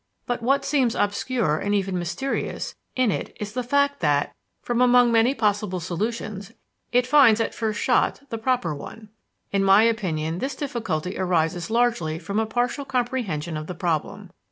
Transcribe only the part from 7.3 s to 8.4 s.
at the first shot the